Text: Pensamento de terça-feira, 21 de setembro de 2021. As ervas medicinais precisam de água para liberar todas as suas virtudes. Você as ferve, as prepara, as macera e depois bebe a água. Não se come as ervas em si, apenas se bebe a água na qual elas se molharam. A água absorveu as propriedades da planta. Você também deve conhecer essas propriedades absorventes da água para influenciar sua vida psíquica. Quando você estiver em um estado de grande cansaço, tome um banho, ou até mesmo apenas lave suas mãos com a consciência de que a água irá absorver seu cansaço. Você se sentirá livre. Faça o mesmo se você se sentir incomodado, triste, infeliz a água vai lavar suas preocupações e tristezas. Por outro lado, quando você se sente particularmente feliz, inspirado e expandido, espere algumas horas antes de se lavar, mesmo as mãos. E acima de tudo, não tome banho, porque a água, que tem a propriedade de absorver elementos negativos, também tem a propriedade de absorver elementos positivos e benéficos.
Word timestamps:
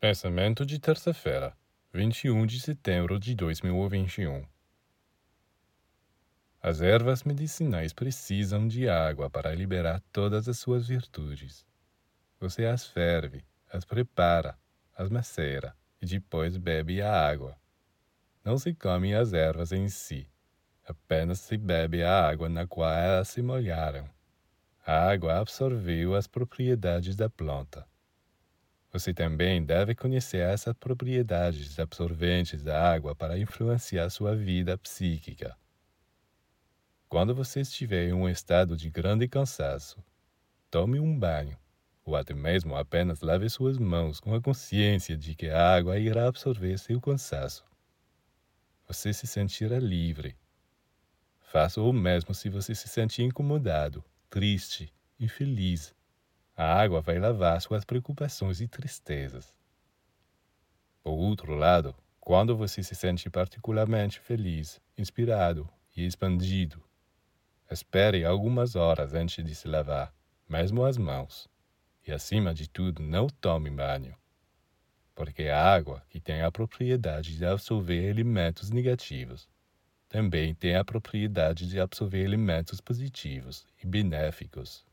Pensamento 0.00 0.64
de 0.64 0.78
terça-feira, 0.78 1.52
21 1.92 2.46
de 2.46 2.60
setembro 2.60 3.18
de 3.18 3.34
2021. 3.34 4.46
As 6.62 6.80
ervas 6.80 7.24
medicinais 7.24 7.92
precisam 7.92 8.68
de 8.68 8.88
água 8.88 9.28
para 9.28 9.52
liberar 9.52 10.00
todas 10.12 10.48
as 10.48 10.56
suas 10.56 10.86
virtudes. 10.86 11.66
Você 12.38 12.64
as 12.64 12.86
ferve, 12.86 13.44
as 13.72 13.84
prepara, 13.84 14.56
as 14.96 15.10
macera 15.10 15.74
e 16.00 16.06
depois 16.06 16.56
bebe 16.56 17.02
a 17.02 17.12
água. 17.12 17.58
Não 18.44 18.56
se 18.56 18.72
come 18.74 19.16
as 19.16 19.32
ervas 19.32 19.72
em 19.72 19.88
si, 19.88 20.30
apenas 20.86 21.40
se 21.40 21.56
bebe 21.56 22.04
a 22.04 22.24
água 22.24 22.48
na 22.48 22.68
qual 22.68 22.92
elas 22.92 23.30
se 23.30 23.42
molharam. 23.42 24.08
A 24.86 25.10
água 25.10 25.40
absorveu 25.40 26.14
as 26.14 26.28
propriedades 26.28 27.16
da 27.16 27.28
planta. 27.28 27.84
Você 28.90 29.12
também 29.12 29.62
deve 29.62 29.94
conhecer 29.94 30.38
essas 30.38 30.74
propriedades 30.74 31.78
absorventes 31.78 32.62
da 32.62 32.90
água 32.90 33.14
para 33.14 33.38
influenciar 33.38 34.08
sua 34.08 34.34
vida 34.34 34.78
psíquica. 34.78 35.54
Quando 37.06 37.34
você 37.34 37.60
estiver 37.60 38.08
em 38.08 38.12
um 38.14 38.28
estado 38.28 38.76
de 38.76 38.88
grande 38.88 39.28
cansaço, 39.28 40.02
tome 40.70 40.98
um 40.98 41.18
banho, 41.18 41.58
ou 42.02 42.16
até 42.16 42.32
mesmo 42.32 42.76
apenas 42.76 43.20
lave 43.20 43.48
suas 43.50 43.78
mãos 43.78 44.20
com 44.20 44.34
a 44.34 44.40
consciência 44.40 45.16
de 45.16 45.34
que 45.34 45.48
a 45.50 45.74
água 45.74 45.98
irá 45.98 46.26
absorver 46.26 46.78
seu 46.78 46.98
cansaço. 46.98 47.64
Você 48.86 49.12
se 49.12 49.26
sentirá 49.26 49.78
livre. 49.78 50.34
Faça 51.40 51.80
o 51.80 51.92
mesmo 51.92 52.34
se 52.34 52.48
você 52.48 52.74
se 52.74 52.88
sentir 52.88 53.22
incomodado, 53.22 54.02
triste, 54.30 54.90
infeliz 55.20 55.94
a 56.60 56.74
água 56.74 57.00
vai 57.00 57.20
lavar 57.20 57.62
suas 57.62 57.84
preocupações 57.84 58.60
e 58.60 58.66
tristezas. 58.66 59.56
Por 61.04 61.12
outro 61.12 61.54
lado, 61.54 61.94
quando 62.18 62.56
você 62.56 62.82
se 62.82 62.96
sente 62.96 63.30
particularmente 63.30 64.18
feliz, 64.18 64.80
inspirado 64.96 65.70
e 65.96 66.04
expandido, 66.04 66.82
espere 67.70 68.24
algumas 68.24 68.74
horas 68.74 69.14
antes 69.14 69.44
de 69.44 69.54
se 69.54 69.68
lavar, 69.68 70.12
mesmo 70.48 70.84
as 70.84 70.98
mãos. 70.98 71.48
E 72.04 72.10
acima 72.10 72.52
de 72.52 72.68
tudo, 72.68 73.04
não 73.04 73.28
tome 73.28 73.70
banho, 73.70 74.16
porque 75.14 75.44
a 75.44 75.62
água, 75.62 76.02
que 76.08 76.18
tem 76.18 76.42
a 76.42 76.50
propriedade 76.50 77.36
de 77.36 77.46
absorver 77.46 78.08
elementos 78.08 78.70
negativos, 78.70 79.48
também 80.08 80.56
tem 80.56 80.74
a 80.74 80.84
propriedade 80.84 81.68
de 81.68 81.78
absorver 81.78 82.24
elementos 82.24 82.80
positivos 82.80 83.64
e 83.80 83.86
benéficos. 83.86 84.87